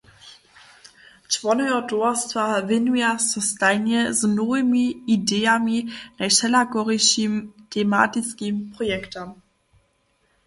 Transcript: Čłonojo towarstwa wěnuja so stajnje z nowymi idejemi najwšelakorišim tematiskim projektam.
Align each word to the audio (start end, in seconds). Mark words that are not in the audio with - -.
Čłonojo 1.31 1.79
towarstwa 1.89 2.43
wěnuja 2.69 3.11
so 3.27 3.39
stajnje 3.51 3.99
z 4.13 4.21
nowymi 4.37 4.83
idejemi 5.15 5.77
najwšelakorišim 6.19 7.33
tematiskim 7.75 8.55
projektam. 8.77 9.29